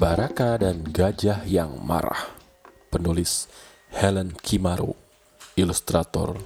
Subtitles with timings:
[0.00, 2.32] Baraka dan Gajah yang Marah
[2.88, 3.52] Penulis
[3.92, 4.96] Helen Kimaro
[5.60, 6.40] Ilustrator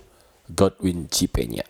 [0.50, 1.62] Godwin Cipenya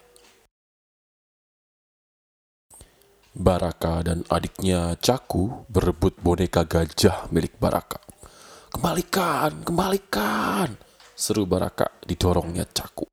[3.37, 8.01] Baraka dan adiknya Caku berebut boneka gajah milik Baraka.
[8.73, 10.81] Kembalikan, kembalikan,
[11.13, 13.05] seru Baraka didorongnya Caku.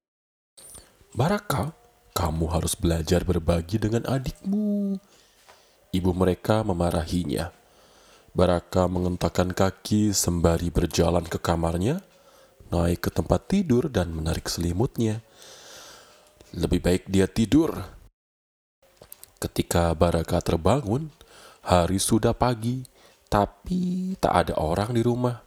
[1.11, 1.75] Baraka,
[2.15, 4.95] kamu harus belajar berbagi dengan adikmu.
[5.91, 7.60] Ibu mereka memarahinya.
[8.31, 11.99] Baraka mengentakkan kaki sembari berjalan ke kamarnya,
[12.71, 15.19] naik ke tempat tidur dan menarik selimutnya.
[16.55, 17.75] Lebih baik dia tidur,
[19.41, 21.09] Ketika Baraka terbangun,
[21.65, 22.85] hari sudah pagi,
[23.25, 25.41] tapi tak ada orang di rumah.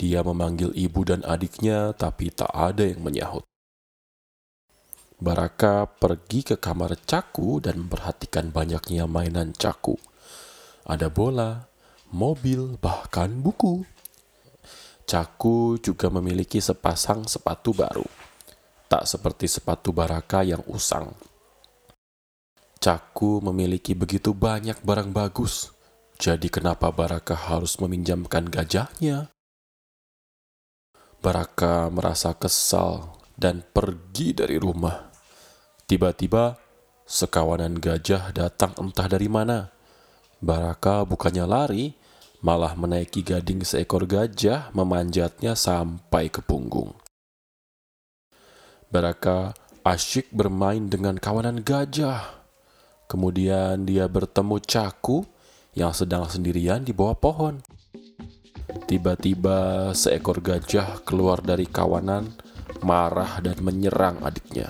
[0.00, 3.44] Dia memanggil ibu dan adiknya, tapi tak ada yang menyahut.
[5.20, 10.00] Baraka pergi ke kamar Caku dan memperhatikan banyaknya mainan Caku.
[10.88, 11.68] Ada bola,
[12.12, 13.84] mobil, bahkan buku.
[15.08, 18.04] Caku juga memiliki sepasang sepatu baru.
[18.88, 21.12] Tak seperti sepatu Baraka yang usang.
[22.76, 25.72] Caku memiliki begitu banyak barang bagus.
[26.20, 29.32] Jadi kenapa Baraka harus meminjamkan gajahnya?
[31.18, 35.10] Baraka merasa kesal dan pergi dari rumah.
[35.88, 36.58] Tiba-tiba,
[37.08, 39.72] sekawanan gajah datang entah dari mana.
[40.38, 41.94] Baraka bukannya lari,
[42.42, 46.94] malah menaiki gading seekor gajah memanjatnya sampai ke punggung.
[48.88, 52.38] Baraka asyik bermain dengan kawanan gajah
[53.08, 55.24] Kemudian dia bertemu Caku
[55.72, 57.56] yang sedang sendirian di bawah pohon.
[58.84, 62.28] Tiba-tiba seekor gajah keluar dari kawanan,
[62.84, 64.68] marah dan menyerang adiknya.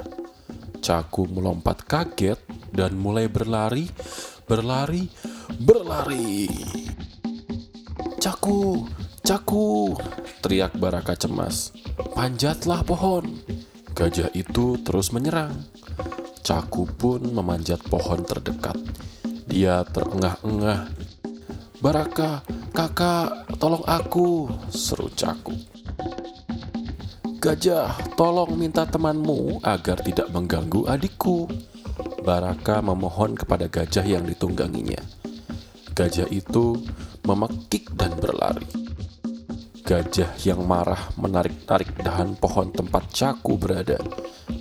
[0.79, 2.39] Caku melompat kaget
[2.71, 3.91] dan mulai berlari,
[4.47, 5.11] berlari,
[5.57, 6.53] berlari.
[8.21, 8.85] Caku,
[9.25, 9.97] Caku,
[10.45, 11.73] teriak Baraka cemas.
[12.13, 13.41] Panjatlah pohon.
[13.97, 15.55] Gajah itu terus menyerang.
[16.45, 18.77] Caku pun memanjat pohon terdekat.
[19.49, 20.89] Dia terengah-engah.
[21.79, 22.43] Baraka,
[22.75, 25.55] kakak, tolong aku, seru Caku.
[27.39, 31.47] Gajah, tolong minta temanmu agar tidak mengganggu adikku.
[32.27, 35.18] Baraka memohon kepada gajah yang ditungganginya.
[35.99, 36.79] Gajah itu
[37.27, 38.71] memekik dan berlari.
[39.83, 43.99] Gajah yang marah menarik-tarik dahan pohon tempat Caku berada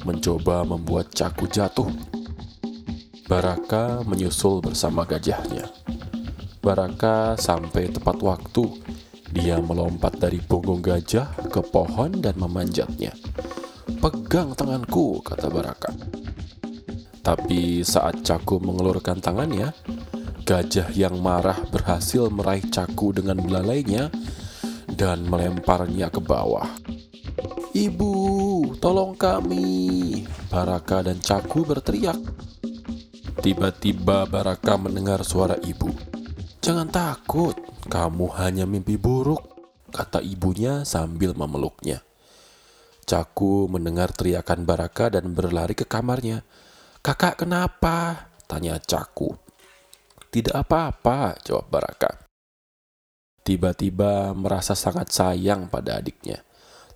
[0.01, 1.93] mencoba membuat Caku jatuh.
[3.29, 5.69] Baraka menyusul bersama gajahnya.
[6.65, 8.65] Baraka sampai tepat waktu.
[9.29, 13.13] Dia melompat dari punggung gajah ke pohon dan memanjatnya.
[14.01, 15.93] Pegang tanganku, kata Baraka.
[17.21, 19.69] Tapi saat Caku mengelurkan tangannya,
[20.47, 24.07] gajah yang marah berhasil meraih Caku dengan belalainya
[24.87, 26.71] dan melemparnya ke bawah.
[27.75, 28.15] Ibu,
[28.79, 30.23] tolong kami!
[30.47, 32.15] Baraka dan Caku berteriak.
[33.43, 35.91] Tiba-tiba Baraka mendengar suara ibu.
[36.63, 37.53] Jangan takut,
[37.91, 39.43] kamu hanya mimpi buruk,
[39.91, 42.07] kata ibunya sambil memeluknya.
[43.03, 46.47] Caku mendengar teriakan Baraka dan berlari ke kamarnya.
[47.03, 48.31] Kakak kenapa?
[48.47, 49.46] Tanya Caku.
[50.27, 52.27] Tidak apa-apa, jawab Baraka.
[53.41, 56.43] Tiba-tiba merasa sangat sayang pada adiknya.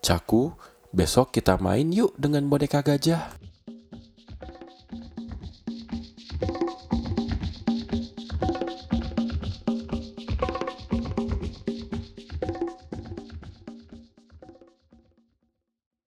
[0.04, 0.52] Caku
[0.92, 3.40] Besok kita main yuk dengan boneka gajah.